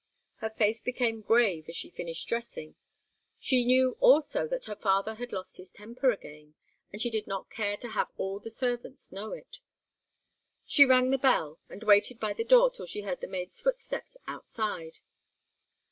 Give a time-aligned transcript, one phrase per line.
[0.37, 2.73] Her face became grave as she finished dressing.
[3.37, 6.55] She knew also that her father had lost his temper again,
[6.91, 9.59] and she did not care to have all the servants know it.
[10.65, 14.17] She rang the bell, and waited by the door till she heard the maid's footsteps
[14.25, 14.97] outside.